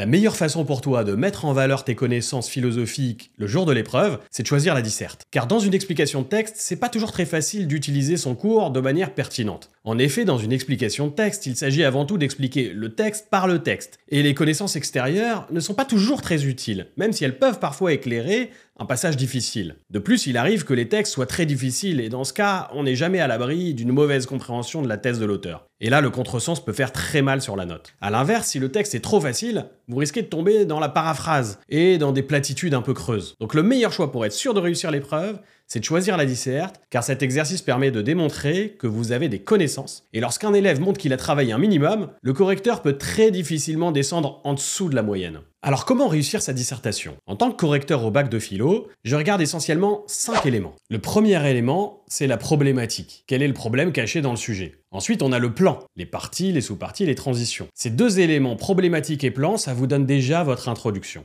La 0.00 0.06
meilleure 0.06 0.34
façon 0.34 0.64
pour 0.64 0.80
toi 0.80 1.04
de 1.04 1.14
mettre 1.14 1.44
en 1.44 1.52
valeur 1.52 1.84
tes 1.84 1.94
connaissances 1.94 2.48
philosophiques 2.48 3.32
le 3.36 3.46
jour 3.46 3.66
de 3.66 3.72
l'épreuve, 3.74 4.18
c'est 4.30 4.42
de 4.42 4.48
choisir 4.48 4.72
la 4.72 4.80
disserte. 4.80 5.24
Car 5.30 5.46
dans 5.46 5.58
une 5.58 5.74
explication 5.74 6.22
de 6.22 6.26
texte, 6.26 6.54
c'est 6.56 6.76
pas 6.76 6.88
toujours 6.88 7.12
très 7.12 7.26
facile 7.26 7.66
d'utiliser 7.66 8.16
son 8.16 8.34
cours 8.34 8.70
de 8.70 8.80
manière 8.80 9.12
pertinente. 9.12 9.68
En 9.84 9.98
effet, 9.98 10.24
dans 10.24 10.38
une 10.38 10.52
explication 10.52 11.08
de 11.08 11.12
texte, 11.12 11.44
il 11.44 11.54
s'agit 11.54 11.84
avant 11.84 12.06
tout 12.06 12.16
d'expliquer 12.16 12.70
le 12.70 12.94
texte 12.94 13.28
par 13.30 13.46
le 13.46 13.58
texte. 13.58 13.98
Et 14.08 14.22
les 14.22 14.32
connaissances 14.32 14.74
extérieures 14.74 15.46
ne 15.50 15.60
sont 15.60 15.74
pas 15.74 15.84
toujours 15.84 16.22
très 16.22 16.46
utiles, 16.46 16.86
même 16.96 17.12
si 17.12 17.24
elles 17.24 17.38
peuvent 17.38 17.58
parfois 17.58 17.92
éclairer 17.92 18.52
un 18.78 18.86
passage 18.86 19.18
difficile. 19.18 19.76
De 19.90 19.98
plus, 19.98 20.26
il 20.26 20.38
arrive 20.38 20.64
que 20.64 20.72
les 20.72 20.88
textes 20.88 21.12
soient 21.12 21.26
très 21.26 21.44
difficiles, 21.44 22.00
et 22.00 22.08
dans 22.08 22.24
ce 22.24 22.32
cas, 22.32 22.70
on 22.72 22.84
n'est 22.84 22.96
jamais 22.96 23.20
à 23.20 23.26
l'abri 23.26 23.74
d'une 23.74 23.92
mauvaise 23.92 24.24
compréhension 24.24 24.80
de 24.80 24.88
la 24.88 24.96
thèse 24.96 25.18
de 25.18 25.26
l'auteur. 25.26 25.66
Et 25.82 25.88
là, 25.88 26.02
le 26.02 26.10
contresens 26.10 26.62
peut 26.62 26.74
faire 26.74 26.92
très 26.92 27.22
mal 27.22 27.40
sur 27.40 27.56
la 27.56 27.64
note. 27.64 27.94
A 28.02 28.10
l'inverse, 28.10 28.48
si 28.48 28.58
le 28.58 28.70
texte 28.70 28.94
est 28.94 29.00
trop 29.00 29.20
facile, 29.20 29.66
vous 29.88 29.96
risquez 29.96 30.20
de 30.20 30.26
tomber 30.26 30.66
dans 30.66 30.78
la 30.78 30.90
paraphrase 30.90 31.58
et 31.70 31.96
dans 31.96 32.12
des 32.12 32.22
platitudes 32.22 32.74
un 32.74 32.82
peu 32.82 32.92
creuses. 32.92 33.34
Donc 33.40 33.54
le 33.54 33.62
meilleur 33.62 33.92
choix 33.92 34.12
pour 34.12 34.26
être 34.26 34.32
sûr 34.32 34.52
de 34.52 34.60
réussir 34.60 34.90
l'épreuve, 34.90 35.40
c'est 35.70 35.78
de 35.78 35.84
choisir 35.84 36.16
la 36.16 36.26
disserte, 36.26 36.80
car 36.90 37.04
cet 37.04 37.22
exercice 37.22 37.62
permet 37.62 37.92
de 37.92 38.02
démontrer 38.02 38.76
que 38.76 38.88
vous 38.88 39.12
avez 39.12 39.28
des 39.28 39.38
connaissances. 39.38 40.02
Et 40.12 40.18
lorsqu'un 40.18 40.52
élève 40.52 40.80
montre 40.80 40.98
qu'il 40.98 41.12
a 41.12 41.16
travaillé 41.16 41.52
un 41.52 41.58
minimum, 41.58 42.10
le 42.20 42.32
correcteur 42.32 42.82
peut 42.82 42.98
très 42.98 43.30
difficilement 43.30 43.92
descendre 43.92 44.40
en 44.42 44.54
dessous 44.54 44.88
de 44.88 44.96
la 44.96 45.04
moyenne. 45.04 45.42
Alors 45.62 45.84
comment 45.84 46.08
réussir 46.08 46.42
sa 46.42 46.52
dissertation? 46.52 47.16
En 47.26 47.36
tant 47.36 47.52
que 47.52 47.56
correcteur 47.56 48.04
au 48.04 48.10
bac 48.10 48.28
de 48.28 48.38
philo, 48.40 48.88
je 49.04 49.14
regarde 49.14 49.42
essentiellement 49.42 50.02
5 50.08 50.44
éléments. 50.46 50.74
Le 50.88 50.98
premier 50.98 51.48
élément, 51.48 52.02
c'est 52.08 52.26
la 52.26 52.36
problématique. 52.36 53.22
Quel 53.28 53.40
est 53.40 53.48
le 53.48 53.54
problème 53.54 53.92
caché 53.92 54.22
dans 54.22 54.30
le 54.32 54.36
sujet? 54.36 54.80
Ensuite, 54.90 55.22
on 55.22 55.30
a 55.30 55.38
le 55.38 55.54
plan, 55.54 55.78
les 55.94 56.06
parties, 56.06 56.50
les 56.50 56.62
sous-parties, 56.62 57.06
les 57.06 57.14
transitions. 57.14 57.68
Ces 57.74 57.90
deux 57.90 58.18
éléments, 58.18 58.56
problématique 58.56 59.22
et 59.22 59.30
plan, 59.30 59.56
ça 59.56 59.72
vous 59.72 59.86
donne 59.86 60.06
déjà 60.06 60.42
votre 60.42 60.68
introduction. 60.68 61.22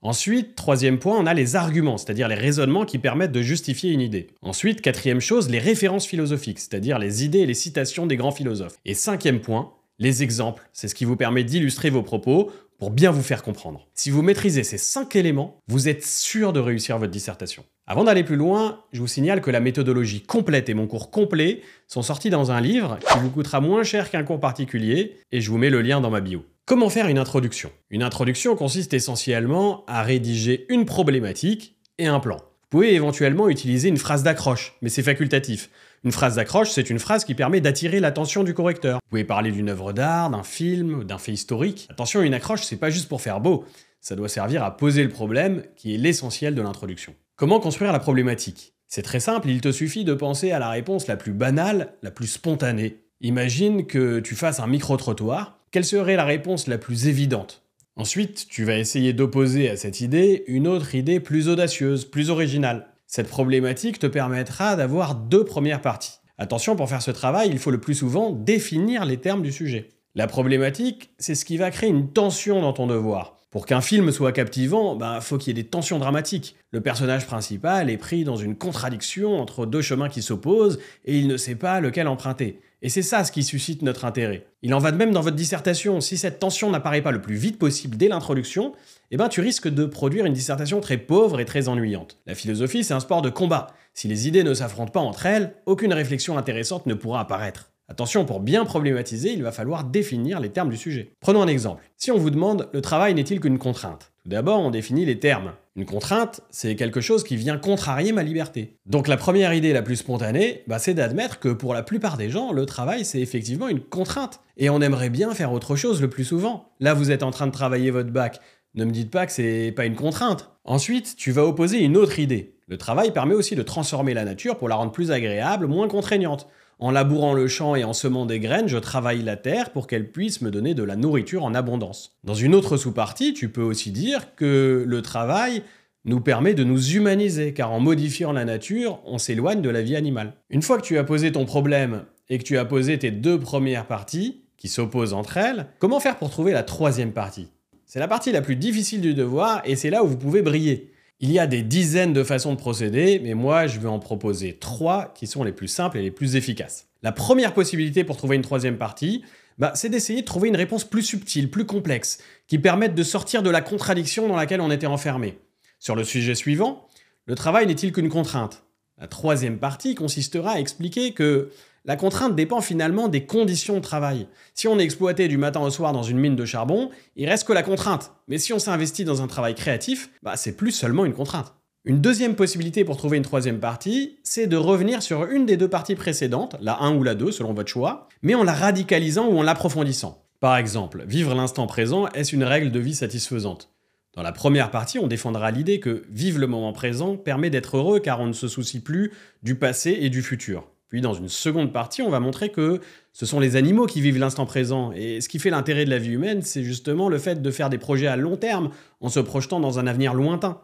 Ensuite, 0.00 0.54
troisième 0.54 0.98
point, 0.98 1.18
on 1.18 1.26
a 1.26 1.34
les 1.34 1.56
arguments, 1.56 1.98
c'est-à-dire 1.98 2.28
les 2.28 2.36
raisonnements 2.36 2.84
qui 2.84 2.98
permettent 2.98 3.32
de 3.32 3.42
justifier 3.42 3.90
une 3.90 4.00
idée. 4.00 4.28
Ensuite, 4.42 4.80
quatrième 4.80 5.20
chose, 5.20 5.50
les 5.50 5.58
références 5.58 6.06
philosophiques, 6.06 6.60
c'est-à-dire 6.60 7.00
les 7.00 7.24
idées 7.24 7.40
et 7.40 7.46
les 7.46 7.54
citations 7.54 8.06
des 8.06 8.16
grands 8.16 8.30
philosophes. 8.30 8.76
Et 8.84 8.94
cinquième 8.94 9.40
point, 9.40 9.72
les 9.98 10.22
exemples, 10.22 10.68
c'est 10.72 10.86
ce 10.86 10.94
qui 10.94 11.04
vous 11.04 11.16
permet 11.16 11.42
d'illustrer 11.42 11.90
vos 11.90 12.02
propos 12.02 12.52
pour 12.78 12.92
bien 12.92 13.10
vous 13.10 13.22
faire 13.22 13.42
comprendre. 13.42 13.88
Si 13.94 14.10
vous 14.10 14.22
maîtrisez 14.22 14.62
ces 14.62 14.78
cinq 14.78 15.16
éléments, 15.16 15.60
vous 15.66 15.88
êtes 15.88 16.06
sûr 16.06 16.52
de 16.52 16.60
réussir 16.60 16.96
votre 16.98 17.10
dissertation. 17.10 17.64
Avant 17.88 18.04
d'aller 18.04 18.22
plus 18.22 18.36
loin, 18.36 18.84
je 18.92 19.00
vous 19.00 19.08
signale 19.08 19.40
que 19.40 19.50
la 19.50 19.58
méthodologie 19.58 20.22
complète 20.22 20.68
et 20.68 20.74
mon 20.74 20.86
cours 20.86 21.10
complet 21.10 21.62
sont 21.88 22.02
sortis 22.02 22.30
dans 22.30 22.52
un 22.52 22.60
livre 22.60 22.98
qui 23.10 23.18
vous 23.18 23.30
coûtera 23.30 23.60
moins 23.60 23.82
cher 23.82 24.10
qu'un 24.10 24.22
cours 24.22 24.38
particulier, 24.38 25.16
et 25.32 25.40
je 25.40 25.50
vous 25.50 25.58
mets 25.58 25.70
le 25.70 25.82
lien 25.82 26.00
dans 26.00 26.10
ma 26.10 26.20
bio. 26.20 26.44
Comment 26.68 26.90
faire 26.90 27.08
une 27.08 27.16
introduction? 27.16 27.72
Une 27.88 28.02
introduction 28.02 28.54
consiste 28.54 28.92
essentiellement 28.92 29.86
à 29.86 30.02
rédiger 30.02 30.66
une 30.68 30.84
problématique 30.84 31.78
et 31.96 32.06
un 32.06 32.20
plan. 32.20 32.36
Vous 32.36 32.68
pouvez 32.68 32.92
éventuellement 32.92 33.48
utiliser 33.48 33.88
une 33.88 33.96
phrase 33.96 34.22
d'accroche, 34.22 34.76
mais 34.82 34.90
c'est 34.90 35.02
facultatif. 35.02 35.70
Une 36.04 36.12
phrase 36.12 36.34
d'accroche, 36.34 36.68
c'est 36.68 36.90
une 36.90 36.98
phrase 36.98 37.24
qui 37.24 37.34
permet 37.34 37.62
d'attirer 37.62 38.00
l'attention 38.00 38.44
du 38.44 38.52
correcteur. 38.52 38.98
Vous 39.02 39.08
pouvez 39.08 39.24
parler 39.24 39.50
d'une 39.50 39.70
œuvre 39.70 39.94
d'art, 39.94 40.28
d'un 40.28 40.42
film, 40.42 41.04
d'un 41.04 41.16
fait 41.16 41.32
historique. 41.32 41.86
Attention, 41.88 42.20
une 42.20 42.34
accroche, 42.34 42.64
c'est 42.64 42.76
pas 42.76 42.90
juste 42.90 43.08
pour 43.08 43.22
faire 43.22 43.40
beau, 43.40 43.64
ça 44.02 44.14
doit 44.14 44.28
servir 44.28 44.62
à 44.62 44.76
poser 44.76 45.02
le 45.02 45.08
problème, 45.08 45.62
qui 45.74 45.94
est 45.94 45.98
l'essentiel 45.98 46.54
de 46.54 46.60
l'introduction. 46.60 47.14
Comment 47.36 47.60
construire 47.60 47.92
la 47.92 47.98
problématique? 47.98 48.74
C'est 48.88 49.00
très 49.00 49.20
simple, 49.20 49.48
il 49.48 49.62
te 49.62 49.72
suffit 49.72 50.04
de 50.04 50.12
penser 50.12 50.52
à 50.52 50.58
la 50.58 50.68
réponse 50.68 51.06
la 51.06 51.16
plus 51.16 51.32
banale, 51.32 51.94
la 52.02 52.10
plus 52.10 52.26
spontanée. 52.26 53.04
Imagine 53.22 53.86
que 53.86 54.20
tu 54.20 54.34
fasses 54.34 54.60
un 54.60 54.66
micro-trottoir 54.66 55.57
quelle 55.70 55.84
serait 55.84 56.16
la 56.16 56.24
réponse 56.24 56.66
la 56.66 56.78
plus 56.78 57.08
évidente? 57.08 57.62
Ensuite, 57.96 58.46
tu 58.48 58.64
vas 58.64 58.78
essayer 58.78 59.12
d'opposer 59.12 59.68
à 59.68 59.76
cette 59.76 60.00
idée 60.00 60.44
une 60.46 60.68
autre 60.68 60.94
idée 60.94 61.20
plus 61.20 61.48
audacieuse, 61.48 62.04
plus 62.04 62.30
originale. 62.30 62.86
Cette 63.06 63.28
problématique 63.28 63.98
te 63.98 64.06
permettra 64.06 64.76
d'avoir 64.76 65.14
deux 65.14 65.44
premières 65.44 65.80
parties. 65.80 66.20
Attention, 66.38 66.76
pour 66.76 66.88
faire 66.88 67.02
ce 67.02 67.10
travail, 67.10 67.48
il 67.50 67.58
faut 67.58 67.72
le 67.72 67.80
plus 67.80 67.94
souvent 67.94 68.30
définir 68.30 69.04
les 69.04 69.16
termes 69.16 69.42
du 69.42 69.50
sujet. 69.50 69.88
La 70.14 70.26
problématique, 70.26 71.10
c'est 71.18 71.34
ce 71.34 71.44
qui 71.44 71.56
va 71.56 71.70
créer 71.70 71.90
une 71.90 72.12
tension 72.12 72.60
dans 72.60 72.72
ton 72.72 72.86
devoir. 72.86 73.37
Pour 73.50 73.64
qu'un 73.64 73.80
film 73.80 74.12
soit 74.12 74.32
captivant, 74.32 74.94
il 74.94 74.98
bah, 74.98 75.20
faut 75.22 75.38
qu'il 75.38 75.56
y 75.56 75.58
ait 75.58 75.62
des 75.62 75.68
tensions 75.68 75.98
dramatiques. 75.98 76.56
Le 76.70 76.82
personnage 76.82 77.26
principal 77.26 77.88
est 77.88 77.96
pris 77.96 78.22
dans 78.24 78.36
une 78.36 78.56
contradiction 78.56 79.40
entre 79.40 79.64
deux 79.64 79.80
chemins 79.80 80.10
qui 80.10 80.20
s'opposent 80.20 80.78
et 81.06 81.18
il 81.18 81.28
ne 81.28 81.38
sait 81.38 81.54
pas 81.54 81.80
lequel 81.80 82.08
emprunter. 82.08 82.60
Et 82.82 82.90
c'est 82.90 83.02
ça 83.02 83.24
ce 83.24 83.32
qui 83.32 83.42
suscite 83.42 83.80
notre 83.80 84.04
intérêt. 84.04 84.46
Il 84.60 84.74
en 84.74 84.78
va 84.78 84.92
de 84.92 84.98
même 84.98 85.12
dans 85.12 85.22
votre 85.22 85.34
dissertation. 85.34 86.02
Si 86.02 86.18
cette 86.18 86.38
tension 86.38 86.70
n'apparaît 86.70 87.00
pas 87.00 87.10
le 87.10 87.22
plus 87.22 87.36
vite 87.36 87.58
possible 87.58 87.96
dès 87.96 88.08
l'introduction, 88.08 88.74
eh 89.10 89.16
ben 89.16 89.28
tu 89.28 89.40
risques 89.40 89.68
de 89.68 89.86
produire 89.86 90.26
une 90.26 90.34
dissertation 90.34 90.80
très 90.80 90.98
pauvre 90.98 91.40
et 91.40 91.46
très 91.46 91.68
ennuyante. 91.68 92.18
La 92.26 92.34
philosophie, 92.34 92.84
c'est 92.84 92.94
un 92.94 93.00
sport 93.00 93.22
de 93.22 93.30
combat. 93.30 93.68
Si 93.94 94.08
les 94.08 94.28
idées 94.28 94.44
ne 94.44 94.52
s'affrontent 94.52 94.92
pas 94.92 95.00
entre 95.00 95.24
elles, 95.24 95.54
aucune 95.64 95.94
réflexion 95.94 96.36
intéressante 96.36 96.84
ne 96.86 96.94
pourra 96.94 97.20
apparaître. 97.20 97.70
Attention, 97.90 98.26
pour 98.26 98.40
bien 98.40 98.66
problématiser, 98.66 99.32
il 99.32 99.42
va 99.42 99.50
falloir 99.50 99.82
définir 99.82 100.40
les 100.40 100.50
termes 100.50 100.68
du 100.68 100.76
sujet. 100.76 101.14
Prenons 101.20 101.40
un 101.40 101.46
exemple. 101.48 101.82
Si 101.96 102.10
on 102.10 102.18
vous 102.18 102.28
demande 102.28 102.68
le 102.74 102.82
travail 102.82 103.14
n'est-il 103.14 103.40
qu'une 103.40 103.58
contrainte? 103.58 104.12
Tout 104.22 104.28
d'abord, 104.28 104.60
on 104.60 104.70
définit 104.70 105.06
les 105.06 105.18
termes. 105.18 105.54
Une 105.74 105.86
contrainte, 105.86 106.42
c'est 106.50 106.76
quelque 106.76 107.00
chose 107.00 107.24
qui 107.24 107.36
vient 107.36 107.56
contrarier 107.56 108.12
ma 108.12 108.22
liberté. 108.22 108.76
Donc 108.84 109.08
la 109.08 109.16
première 109.16 109.54
idée 109.54 109.72
la 109.72 109.80
plus 109.80 109.96
spontanée, 109.96 110.64
bah, 110.66 110.78
c'est 110.78 110.92
d'admettre 110.92 111.38
que 111.38 111.48
pour 111.48 111.72
la 111.72 111.82
plupart 111.82 112.18
des 112.18 112.28
gens, 112.28 112.52
le 112.52 112.66
travail, 112.66 113.06
c'est 113.06 113.20
effectivement 113.20 113.68
une 113.68 113.80
contrainte. 113.80 114.40
Et 114.58 114.68
on 114.68 114.82
aimerait 114.82 115.08
bien 115.08 115.32
faire 115.32 115.52
autre 115.54 115.74
chose 115.74 116.02
le 116.02 116.10
plus 116.10 116.24
souvent. 116.24 116.72
Là, 116.80 116.92
vous 116.92 117.10
êtes 117.10 117.22
en 117.22 117.30
train 117.30 117.46
de 117.46 117.52
travailler 117.52 117.90
votre 117.90 118.10
bac. 118.10 118.38
Ne 118.74 118.84
me 118.84 118.90
dites 118.90 119.10
pas 119.10 119.24
que 119.24 119.32
c'est 119.32 119.72
pas 119.74 119.86
une 119.86 119.96
contrainte. 119.96 120.50
Ensuite, 120.64 121.16
tu 121.16 121.32
vas 121.32 121.46
opposer 121.46 121.78
une 121.78 121.96
autre 121.96 122.18
idée. 122.18 122.54
Le 122.66 122.76
travail 122.76 123.12
permet 123.12 123.34
aussi 123.34 123.56
de 123.56 123.62
transformer 123.62 124.12
la 124.12 124.26
nature 124.26 124.58
pour 124.58 124.68
la 124.68 124.74
rendre 124.74 124.92
plus 124.92 125.10
agréable, 125.10 125.66
moins 125.66 125.88
contraignante. 125.88 126.48
En 126.80 126.92
labourant 126.92 127.34
le 127.34 127.48
champ 127.48 127.74
et 127.74 127.82
en 127.82 127.92
semant 127.92 128.24
des 128.24 128.38
graines, 128.38 128.68
je 128.68 128.78
travaille 128.78 129.22
la 129.22 129.36
terre 129.36 129.70
pour 129.70 129.88
qu'elle 129.88 130.12
puisse 130.12 130.40
me 130.42 130.50
donner 130.50 130.74
de 130.74 130.84
la 130.84 130.94
nourriture 130.94 131.44
en 131.44 131.54
abondance. 131.54 132.16
Dans 132.22 132.34
une 132.34 132.54
autre 132.54 132.76
sous-partie, 132.76 133.34
tu 133.34 133.48
peux 133.48 133.62
aussi 133.62 133.90
dire 133.90 134.36
que 134.36 134.84
le 134.86 135.02
travail 135.02 135.64
nous 136.04 136.20
permet 136.20 136.54
de 136.54 136.62
nous 136.62 136.90
humaniser, 136.90 137.52
car 137.52 137.72
en 137.72 137.80
modifiant 137.80 138.32
la 138.32 138.44
nature, 138.44 139.00
on 139.04 139.18
s'éloigne 139.18 139.60
de 139.60 139.70
la 139.70 139.82
vie 139.82 139.96
animale. 139.96 140.34
Une 140.50 140.62
fois 140.62 140.78
que 140.78 140.86
tu 140.86 140.98
as 140.98 141.04
posé 141.04 141.32
ton 141.32 141.46
problème 141.46 142.04
et 142.28 142.38
que 142.38 142.44
tu 142.44 142.56
as 142.58 142.64
posé 142.64 142.96
tes 142.96 143.10
deux 143.10 143.40
premières 143.40 143.86
parties, 143.86 144.44
qui 144.56 144.68
s'opposent 144.68 145.14
entre 145.14 145.36
elles, 145.36 145.66
comment 145.78 146.00
faire 146.00 146.16
pour 146.16 146.30
trouver 146.30 146.52
la 146.52 146.62
troisième 146.62 147.12
partie? 147.12 147.48
C'est 147.86 148.00
la 148.00 148.08
partie 148.08 148.32
la 148.32 148.42
plus 148.42 148.56
difficile 148.56 149.00
du 149.00 149.14
devoir 149.14 149.62
et 149.64 149.76
c'est 149.76 149.90
là 149.90 150.04
où 150.04 150.06
vous 150.06 150.18
pouvez 150.18 150.42
briller. 150.42 150.92
Il 151.20 151.32
y 151.32 151.40
a 151.40 151.48
des 151.48 151.62
dizaines 151.62 152.12
de 152.12 152.22
façons 152.22 152.52
de 152.52 152.58
procéder, 152.58 153.20
mais 153.22 153.34
moi 153.34 153.66
je 153.66 153.80
vais 153.80 153.88
en 153.88 153.98
proposer 153.98 154.56
trois 154.56 155.12
qui 155.14 155.26
sont 155.26 155.42
les 155.42 155.50
plus 155.50 155.66
simples 155.66 155.98
et 155.98 156.02
les 156.02 156.12
plus 156.12 156.36
efficaces. 156.36 156.86
La 157.02 157.10
première 157.10 157.54
possibilité 157.54 158.04
pour 158.04 158.16
trouver 158.16 158.36
une 158.36 158.42
troisième 158.42 158.78
partie, 158.78 159.24
bah, 159.58 159.72
c'est 159.74 159.88
d'essayer 159.88 160.20
de 160.20 160.26
trouver 160.26 160.48
une 160.48 160.56
réponse 160.56 160.84
plus 160.84 161.02
subtile, 161.02 161.50
plus 161.50 161.66
complexe, 161.66 162.18
qui 162.46 162.60
permette 162.60 162.94
de 162.94 163.02
sortir 163.02 163.42
de 163.42 163.50
la 163.50 163.60
contradiction 163.60 164.28
dans 164.28 164.36
laquelle 164.36 164.60
on 164.60 164.70
était 164.70 164.86
enfermé. 164.86 165.38
Sur 165.80 165.96
le 165.96 166.04
sujet 166.04 166.36
suivant, 166.36 166.86
le 167.26 167.34
travail 167.34 167.66
n'est-il 167.66 167.92
qu'une 167.92 168.08
contrainte? 168.08 168.62
La 169.00 169.08
troisième 169.08 169.58
partie 169.58 169.96
consistera 169.96 170.52
à 170.52 170.60
expliquer 170.60 171.14
que 171.14 171.50
la 171.88 171.96
contrainte 171.96 172.36
dépend 172.36 172.60
finalement 172.60 173.08
des 173.08 173.24
conditions 173.24 173.76
de 173.76 173.80
travail. 173.80 174.28
Si 174.52 174.68
on 174.68 174.78
est 174.78 174.84
exploité 174.84 175.26
du 175.26 175.38
matin 175.38 175.60
au 175.60 175.70
soir 175.70 175.94
dans 175.94 176.02
une 176.02 176.18
mine 176.18 176.36
de 176.36 176.44
charbon, 176.44 176.90
il 177.16 177.26
reste 177.26 177.48
que 177.48 177.54
la 177.54 177.62
contrainte. 177.62 178.12
Mais 178.28 178.36
si 178.36 178.52
on 178.52 178.58
s'investit 178.58 179.06
dans 179.06 179.22
un 179.22 179.26
travail 179.26 179.54
créatif, 179.54 180.10
bah 180.22 180.36
c'est 180.36 180.54
plus 180.54 180.70
seulement 180.70 181.06
une 181.06 181.14
contrainte. 181.14 181.54
Une 181.86 182.02
deuxième 182.02 182.34
possibilité 182.34 182.84
pour 182.84 182.98
trouver 182.98 183.16
une 183.16 183.22
troisième 183.22 183.58
partie, 183.58 184.18
c'est 184.22 184.46
de 184.46 184.58
revenir 184.58 185.02
sur 185.02 185.24
une 185.30 185.46
des 185.46 185.56
deux 185.56 185.70
parties 185.70 185.94
précédentes, 185.94 186.56
la 186.60 186.78
1 186.82 186.94
ou 186.94 187.02
la 187.02 187.14
2 187.14 187.32
selon 187.32 187.54
votre 187.54 187.70
choix, 187.70 188.06
mais 188.20 188.34
en 188.34 188.44
la 188.44 188.52
radicalisant 188.52 189.26
ou 189.26 189.38
en 189.38 189.42
l'approfondissant. 189.42 190.26
Par 190.40 190.58
exemple, 190.58 191.04
vivre 191.08 191.34
l'instant 191.34 191.66
présent, 191.66 192.06
est-ce 192.08 192.34
une 192.34 192.44
règle 192.44 192.70
de 192.70 192.80
vie 192.80 192.94
satisfaisante? 192.94 193.70
Dans 194.12 194.22
la 194.22 194.32
première 194.32 194.70
partie, 194.70 194.98
on 194.98 195.06
défendra 195.06 195.50
l'idée 195.52 195.80
que 195.80 196.04
vivre 196.10 196.38
le 196.38 196.48
moment 196.48 196.74
présent 196.74 197.16
permet 197.16 197.48
d'être 197.48 197.78
heureux 197.78 197.98
car 197.98 198.20
on 198.20 198.26
ne 198.26 198.34
se 198.34 198.46
soucie 198.46 198.80
plus 198.80 199.10
du 199.42 199.54
passé 199.54 199.96
et 200.02 200.10
du 200.10 200.20
futur. 200.20 200.68
Puis 200.88 201.00
dans 201.00 201.14
une 201.14 201.28
seconde 201.28 201.72
partie, 201.72 202.02
on 202.02 202.08
va 202.08 202.20
montrer 202.20 202.50
que 202.50 202.80
ce 203.12 203.26
sont 203.26 203.40
les 203.40 203.56
animaux 203.56 203.86
qui 203.86 204.00
vivent 204.00 204.18
l'instant 204.18 204.46
présent. 204.46 204.92
Et 204.92 205.20
ce 205.20 205.28
qui 205.28 205.38
fait 205.38 205.50
l'intérêt 205.50 205.84
de 205.84 205.90
la 205.90 205.98
vie 205.98 206.12
humaine, 206.12 206.42
c'est 206.42 206.64
justement 206.64 207.08
le 207.08 207.18
fait 207.18 207.42
de 207.42 207.50
faire 207.50 207.68
des 207.68 207.78
projets 207.78 208.06
à 208.06 208.16
long 208.16 208.36
terme 208.36 208.70
en 209.00 209.08
se 209.08 209.20
projetant 209.20 209.60
dans 209.60 209.78
un 209.78 209.86
avenir 209.86 210.14
lointain. 210.14 210.62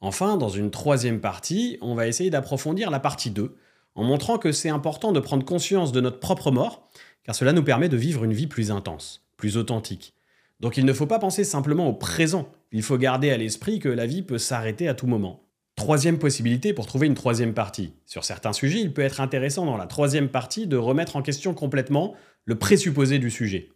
Enfin, 0.00 0.36
dans 0.36 0.48
une 0.48 0.70
troisième 0.70 1.20
partie, 1.20 1.78
on 1.80 1.94
va 1.94 2.06
essayer 2.06 2.30
d'approfondir 2.30 2.90
la 2.90 3.00
partie 3.00 3.30
2, 3.30 3.56
en 3.94 4.04
montrant 4.04 4.38
que 4.38 4.52
c'est 4.52 4.68
important 4.68 5.12
de 5.12 5.20
prendre 5.20 5.44
conscience 5.44 5.92
de 5.92 6.00
notre 6.00 6.20
propre 6.20 6.50
mort, 6.50 6.88
car 7.24 7.34
cela 7.34 7.52
nous 7.52 7.64
permet 7.64 7.88
de 7.88 7.96
vivre 7.96 8.24
une 8.24 8.34
vie 8.34 8.46
plus 8.46 8.70
intense, 8.70 9.26
plus 9.36 9.56
authentique. 9.56 10.14
Donc 10.60 10.76
il 10.76 10.84
ne 10.84 10.92
faut 10.92 11.06
pas 11.06 11.18
penser 11.18 11.42
simplement 11.42 11.88
au 11.88 11.94
présent, 11.94 12.48
il 12.70 12.82
faut 12.82 12.98
garder 12.98 13.30
à 13.30 13.36
l'esprit 13.36 13.78
que 13.78 13.88
la 13.88 14.06
vie 14.06 14.22
peut 14.22 14.38
s'arrêter 14.38 14.88
à 14.88 14.94
tout 14.94 15.06
moment. 15.06 15.43
Troisième 15.84 16.18
possibilité 16.18 16.72
pour 16.72 16.86
trouver 16.86 17.06
une 17.08 17.14
troisième 17.14 17.52
partie. 17.52 17.92
Sur 18.06 18.24
certains 18.24 18.54
sujets, 18.54 18.80
il 18.80 18.94
peut 18.94 19.02
être 19.02 19.20
intéressant 19.20 19.66
dans 19.66 19.76
la 19.76 19.86
troisième 19.86 20.30
partie 20.30 20.66
de 20.66 20.78
remettre 20.78 21.14
en 21.14 21.20
question 21.20 21.52
complètement 21.52 22.14
le 22.46 22.54
présupposé 22.54 23.18
du 23.18 23.30
sujet. 23.30 23.68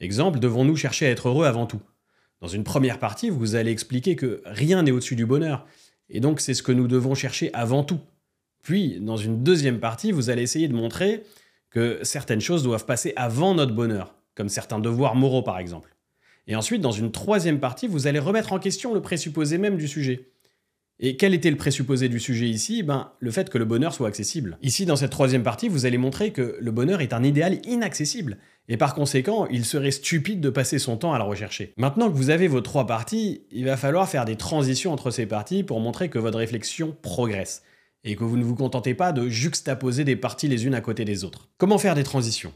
Exemple, 0.00 0.40
devons-nous 0.40 0.74
chercher 0.74 1.06
à 1.06 1.10
être 1.10 1.28
heureux 1.28 1.46
avant 1.46 1.66
tout? 1.66 1.80
Dans 2.40 2.48
une 2.48 2.64
première 2.64 2.98
partie, 2.98 3.30
vous 3.30 3.54
allez 3.54 3.70
expliquer 3.70 4.16
que 4.16 4.42
rien 4.44 4.82
n'est 4.82 4.90
au-dessus 4.90 5.14
du 5.14 5.24
bonheur, 5.24 5.64
et 6.10 6.18
donc 6.18 6.40
c'est 6.40 6.54
ce 6.54 6.64
que 6.64 6.72
nous 6.72 6.88
devons 6.88 7.14
chercher 7.14 7.54
avant 7.54 7.84
tout. 7.84 8.00
Puis, 8.62 8.98
dans 8.98 9.16
une 9.16 9.44
deuxième 9.44 9.78
partie, 9.78 10.10
vous 10.10 10.30
allez 10.30 10.42
essayer 10.42 10.66
de 10.66 10.74
montrer 10.74 11.22
que 11.70 12.00
certaines 12.02 12.40
choses 12.40 12.64
doivent 12.64 12.86
passer 12.86 13.12
avant 13.14 13.54
notre 13.54 13.72
bonheur, 13.72 14.16
comme 14.34 14.48
certains 14.48 14.80
devoirs 14.80 15.14
moraux 15.14 15.42
par 15.42 15.60
exemple. 15.60 15.94
Et 16.48 16.56
ensuite, 16.56 16.80
dans 16.80 16.90
une 16.90 17.12
troisième 17.12 17.60
partie, 17.60 17.86
vous 17.86 18.08
allez 18.08 18.18
remettre 18.18 18.52
en 18.52 18.58
question 18.58 18.94
le 18.94 19.00
présupposé 19.00 19.58
même 19.58 19.76
du 19.76 19.86
sujet. 19.86 20.31
Et 20.98 21.16
quel 21.16 21.34
était 21.34 21.50
le 21.50 21.56
présupposé 21.56 22.08
du 22.08 22.20
sujet 22.20 22.48
ici? 22.48 22.82
Ben, 22.82 23.10
le 23.18 23.30
fait 23.30 23.50
que 23.50 23.58
le 23.58 23.64
bonheur 23.64 23.92
soit 23.92 24.08
accessible. 24.08 24.58
Ici, 24.62 24.86
dans 24.86 24.94
cette 24.94 25.10
troisième 25.10 25.42
partie, 25.42 25.68
vous 25.68 25.84
allez 25.84 25.98
montrer 25.98 26.32
que 26.32 26.56
le 26.60 26.70
bonheur 26.70 27.00
est 27.00 27.12
un 27.12 27.24
idéal 27.24 27.60
inaccessible, 27.66 28.38
et 28.68 28.76
par 28.76 28.94
conséquent, 28.94 29.46
il 29.46 29.64
serait 29.64 29.90
stupide 29.90 30.40
de 30.40 30.50
passer 30.50 30.78
son 30.78 30.96
temps 30.96 31.12
à 31.12 31.18
le 31.18 31.24
rechercher. 31.24 31.72
Maintenant 31.76 32.08
que 32.08 32.16
vous 32.16 32.30
avez 32.30 32.46
vos 32.46 32.60
trois 32.60 32.86
parties, 32.86 33.42
il 33.50 33.64
va 33.64 33.76
falloir 33.76 34.08
faire 34.08 34.24
des 34.24 34.36
transitions 34.36 34.92
entre 34.92 35.10
ces 35.10 35.26
parties 35.26 35.64
pour 35.64 35.80
montrer 35.80 36.08
que 36.08 36.20
votre 36.20 36.38
réflexion 36.38 36.96
progresse, 37.02 37.64
et 38.04 38.14
que 38.14 38.24
vous 38.24 38.36
ne 38.36 38.44
vous 38.44 38.54
contentez 38.54 38.94
pas 38.94 39.12
de 39.12 39.28
juxtaposer 39.28 40.04
des 40.04 40.16
parties 40.16 40.48
les 40.48 40.66
unes 40.66 40.74
à 40.74 40.80
côté 40.80 41.04
des 41.04 41.24
autres. 41.24 41.48
Comment 41.58 41.78
faire 41.78 41.96
des 41.96 42.04
transitions? 42.04 42.52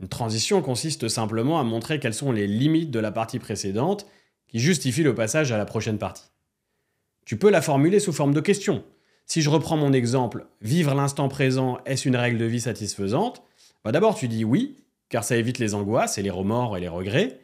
Une 0.00 0.08
transition 0.08 0.62
consiste 0.62 1.08
simplement 1.08 1.58
à 1.58 1.64
montrer 1.64 1.98
quelles 1.98 2.14
sont 2.14 2.32
les 2.32 2.46
limites 2.46 2.90
de 2.90 3.00
la 3.00 3.10
partie 3.10 3.38
précédente 3.38 4.06
qui 4.48 4.58
justifient 4.58 5.02
le 5.02 5.14
passage 5.14 5.52
à 5.52 5.58
la 5.58 5.66
prochaine 5.66 5.98
partie. 5.98 6.29
Tu 7.30 7.36
peux 7.36 7.50
la 7.50 7.62
formuler 7.62 8.00
sous 8.00 8.12
forme 8.12 8.34
de 8.34 8.40
question. 8.40 8.82
Si 9.24 9.40
je 9.40 9.50
reprends 9.50 9.76
mon 9.76 9.92
exemple, 9.92 10.46
vivre 10.62 10.96
l'instant 10.96 11.28
présent, 11.28 11.78
est-ce 11.86 12.08
une 12.08 12.16
règle 12.16 12.38
de 12.38 12.44
vie 12.44 12.60
satisfaisante? 12.60 13.44
Bah 13.84 13.92
D'abord, 13.92 14.16
tu 14.16 14.26
dis 14.26 14.44
oui, 14.44 14.74
car 15.08 15.22
ça 15.22 15.36
évite 15.36 15.60
les 15.60 15.74
angoisses 15.74 16.18
et 16.18 16.22
les 16.22 16.30
remords 16.30 16.76
et 16.76 16.80
les 16.80 16.88
regrets. 16.88 17.38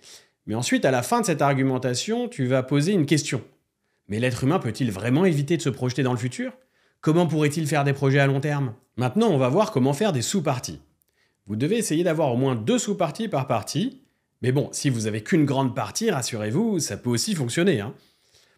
Mais 0.47 0.57
ensuite, 0.57 0.85
à 0.85 0.91
la 0.91 1.05
fin 1.05 1.21
de 1.21 1.27
cette 1.27 1.41
argumentation, 1.41 2.27
tu 2.27 2.47
vas 2.47 2.65
poser 2.65 2.95
une 2.95 3.07
question. 3.07 3.45
Mais 4.09 4.19
l'être 4.19 4.43
humain 4.43 4.59
peut-il 4.59 4.91
vraiment 4.91 5.25
éviter 5.25 5.57
de 5.57 5.63
se 5.63 5.69
projeter 5.69 6.03
dans 6.03 6.11
le 6.11 6.19
futur? 6.19 6.51
Comment 7.01 7.29
pourrait-il 7.29 7.69
faire 7.69 7.85
des 7.85 7.93
projets 7.93 8.19
à 8.19 8.27
long 8.27 8.41
terme? 8.41 8.75
Maintenant, 8.97 9.29
on 9.29 9.39
va 9.39 9.51
voir 9.51 9.71
comment 9.71 9.93
faire 9.93 10.13
des 10.13 10.21
sous-parties. 10.21 10.81
Vous 11.47 11.55
devez 11.55 11.77
essayer 11.77 12.03
d'avoir 12.03 12.33
au 12.33 12.37
moins 12.37 12.57
deux 12.57 12.81
sous-parties 12.81 13.29
par 13.29 13.47
partie. 13.47 14.03
Mais 14.43 14.51
bon, 14.51 14.69
si 14.73 14.91
vous 14.91 15.07
avez 15.07 15.23
qu'une 15.23 15.45
grande 15.45 15.77
partie, 15.77 16.11
rassurez-vous, 16.11 16.81
ça 16.81 16.97
peut 16.97 17.11
aussi 17.11 17.37
fonctionner. 17.37 17.81
Hein. 17.81 17.95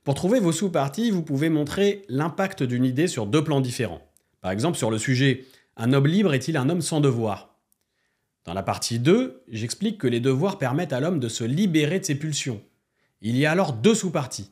Pour 0.04 0.14
trouver 0.14 0.40
vos 0.40 0.52
sous-parties, 0.52 1.10
vous 1.10 1.22
pouvez 1.22 1.48
montrer 1.48 2.04
l'impact 2.08 2.62
d'une 2.62 2.84
idée 2.84 3.08
sur 3.08 3.26
deux 3.26 3.44
plans 3.44 3.60
différents. 3.60 4.02
Par 4.40 4.50
exemple, 4.50 4.78
sur 4.78 4.90
le 4.90 4.98
sujet 4.98 5.44
Un 5.76 5.92
homme 5.92 6.06
libre 6.06 6.34
est-il 6.34 6.56
un 6.56 6.68
homme 6.68 6.82
sans 6.82 7.00
devoir? 7.00 7.56
Dans 8.44 8.54
la 8.54 8.62
partie 8.62 8.98
2, 8.98 9.42
j'explique 9.48 9.98
que 9.98 10.06
les 10.06 10.20
devoirs 10.20 10.58
permettent 10.58 10.94
à 10.94 11.00
l'homme 11.00 11.20
de 11.20 11.28
se 11.28 11.44
libérer 11.44 12.00
de 12.00 12.04
ses 12.04 12.14
pulsions. 12.14 12.62
Il 13.20 13.36
y 13.36 13.44
a 13.44 13.50
alors 13.50 13.74
deux 13.74 13.94
sous-parties. 13.94 14.50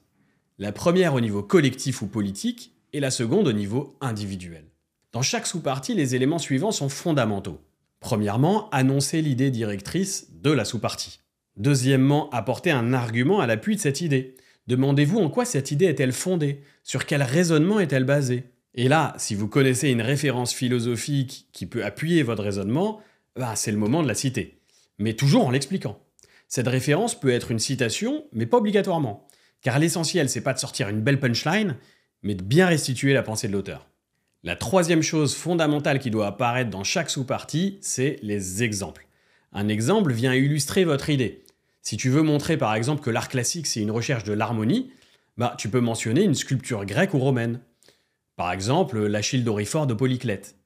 La 0.58 0.72
première 0.72 1.14
au 1.14 1.20
niveau 1.20 1.42
collectif 1.42 2.02
ou 2.02 2.06
politique 2.06 2.72
et 2.92 3.00
la 3.00 3.10
seconde 3.10 3.48
au 3.48 3.52
niveau 3.52 3.96
individuel. 4.00 4.64
Dans 5.12 5.22
chaque 5.22 5.46
sous-partie, 5.46 5.94
les 5.94 6.14
éléments 6.14 6.38
suivants 6.38 6.72
sont 6.72 6.88
fondamentaux. 6.88 7.60
Premièrement, 8.00 8.68
annoncer 8.70 9.22
l'idée 9.22 9.50
directrice 9.50 10.28
de 10.42 10.50
la 10.50 10.64
sous-partie. 10.64 11.20
Deuxièmement, 11.56 12.28
apporter 12.30 12.70
un 12.70 12.92
argument 12.92 13.40
à 13.40 13.46
l'appui 13.46 13.76
de 13.76 13.80
cette 13.80 14.02
idée. 14.02 14.36
Demandez-vous 14.66 15.18
en 15.18 15.30
quoi 15.30 15.44
cette 15.44 15.70
idée 15.70 15.86
est-elle 15.86 16.12
fondée? 16.12 16.60
Sur 16.82 17.06
quel 17.06 17.22
raisonnement 17.22 17.78
est-elle 17.78 18.04
basée? 18.04 18.44
Et 18.74 18.88
là, 18.88 19.14
si 19.16 19.34
vous 19.34 19.48
connaissez 19.48 19.90
une 19.90 20.02
référence 20.02 20.52
philosophique 20.52 21.46
qui 21.52 21.66
peut 21.66 21.84
appuyer 21.84 22.22
votre 22.22 22.42
raisonnement, 22.42 23.00
bah, 23.36 23.54
c'est 23.56 23.70
le 23.70 23.78
moment 23.78 24.02
de 24.02 24.08
la 24.08 24.14
citer. 24.14 24.58
Mais 24.98 25.14
toujours 25.14 25.46
en 25.46 25.50
l'expliquant. 25.50 26.00
Cette 26.48 26.68
référence 26.68 27.18
peut 27.18 27.30
être 27.30 27.50
une 27.50 27.58
citation, 27.58 28.24
mais 28.32 28.46
pas 28.46 28.58
obligatoirement. 28.58 29.26
Car 29.62 29.78
l'essentiel, 29.78 30.28
c'est 30.28 30.42
pas 30.42 30.52
de 30.52 30.58
sortir 30.58 30.88
une 30.88 31.00
belle 31.00 31.20
punchline, 31.20 31.76
mais 32.22 32.34
de 32.34 32.42
bien 32.42 32.66
restituer 32.66 33.14
la 33.14 33.22
pensée 33.22 33.48
de 33.48 33.52
l'auteur. 33.52 33.88
La 34.42 34.56
troisième 34.56 35.02
chose 35.02 35.34
fondamentale 35.34 35.98
qui 35.98 36.10
doit 36.10 36.26
apparaître 36.26 36.70
dans 36.70 36.84
chaque 36.84 37.10
sous-partie, 37.10 37.78
c'est 37.80 38.18
les 38.22 38.62
exemples. 38.62 39.06
Un 39.52 39.68
exemple 39.68 40.12
vient 40.12 40.34
illustrer 40.34 40.84
votre 40.84 41.10
idée. 41.10 41.42
Si 41.86 41.96
tu 41.96 42.10
veux 42.10 42.22
montrer 42.22 42.56
par 42.56 42.74
exemple 42.74 43.00
que 43.00 43.10
l'art 43.10 43.28
classique 43.28 43.68
c'est 43.68 43.80
une 43.80 43.92
recherche 43.92 44.24
de 44.24 44.32
l'harmonie, 44.32 44.90
bah, 45.36 45.54
tu 45.56 45.68
peux 45.68 45.78
mentionner 45.78 46.24
une 46.24 46.34
sculpture 46.34 46.84
grecque 46.84 47.14
ou 47.14 47.20
romaine. 47.20 47.60
Par 48.34 48.50
exemple, 48.50 49.06
l'Achille 49.06 49.44
d'Orifort 49.44 49.86
de 49.86 49.94
Polyclète. 49.94 50.56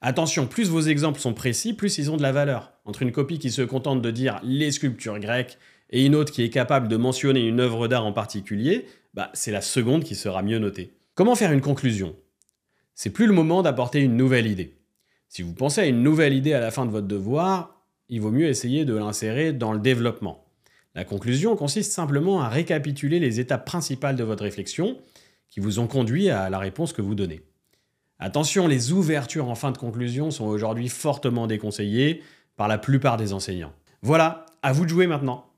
Attention, 0.00 0.48
plus 0.48 0.68
vos 0.68 0.80
exemples 0.80 1.20
sont 1.20 1.32
précis, 1.32 1.74
plus 1.74 1.96
ils 1.98 2.10
ont 2.10 2.16
de 2.16 2.22
la 2.22 2.32
valeur. 2.32 2.72
Entre 2.84 3.02
une 3.02 3.12
copie 3.12 3.38
qui 3.38 3.52
se 3.52 3.62
contente 3.62 4.02
de 4.02 4.10
dire 4.10 4.40
les 4.42 4.72
sculptures 4.72 5.20
grecques 5.20 5.58
et 5.90 6.04
une 6.04 6.16
autre 6.16 6.32
qui 6.32 6.42
est 6.42 6.50
capable 6.50 6.88
de 6.88 6.96
mentionner 6.96 7.46
une 7.46 7.60
œuvre 7.60 7.86
d'art 7.86 8.04
en 8.04 8.12
particulier, 8.12 8.86
bah, 9.14 9.30
c'est 9.34 9.52
la 9.52 9.60
seconde 9.60 10.02
qui 10.02 10.16
sera 10.16 10.42
mieux 10.42 10.58
notée. 10.58 10.92
Comment 11.14 11.36
faire 11.36 11.52
une 11.52 11.60
conclusion? 11.60 12.16
C'est 12.96 13.10
plus 13.10 13.28
le 13.28 13.32
moment 13.32 13.62
d'apporter 13.62 14.00
une 14.00 14.16
nouvelle 14.16 14.48
idée. 14.48 14.74
Si 15.28 15.42
vous 15.42 15.54
pensez 15.54 15.82
à 15.82 15.86
une 15.86 16.02
nouvelle 16.02 16.34
idée 16.34 16.52
à 16.52 16.58
la 16.58 16.72
fin 16.72 16.84
de 16.84 16.90
votre 16.90 17.06
devoir, 17.06 17.81
il 18.08 18.20
vaut 18.20 18.30
mieux 18.30 18.46
essayer 18.46 18.84
de 18.84 18.94
l'insérer 18.94 19.52
dans 19.52 19.72
le 19.72 19.78
développement. 19.78 20.44
La 20.94 21.04
conclusion 21.04 21.56
consiste 21.56 21.92
simplement 21.92 22.42
à 22.42 22.48
récapituler 22.48 23.18
les 23.18 23.40
étapes 23.40 23.64
principales 23.64 24.16
de 24.16 24.24
votre 24.24 24.42
réflexion 24.42 24.98
qui 25.48 25.60
vous 25.60 25.78
ont 25.78 25.86
conduit 25.86 26.30
à 26.30 26.50
la 26.50 26.58
réponse 26.58 26.92
que 26.92 27.02
vous 27.02 27.14
donnez. 27.14 27.42
Attention, 28.18 28.66
les 28.66 28.92
ouvertures 28.92 29.48
en 29.48 29.54
fin 29.54 29.72
de 29.72 29.78
conclusion 29.78 30.30
sont 30.30 30.46
aujourd'hui 30.46 30.88
fortement 30.88 31.46
déconseillées 31.46 32.22
par 32.56 32.68
la 32.68 32.78
plupart 32.78 33.16
des 33.16 33.32
enseignants. 33.32 33.72
Voilà, 34.02 34.46
à 34.62 34.72
vous 34.72 34.84
de 34.84 34.90
jouer 34.90 35.06
maintenant. 35.06 35.51